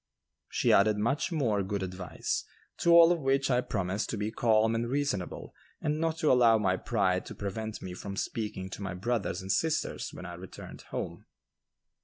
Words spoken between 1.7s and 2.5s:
advice,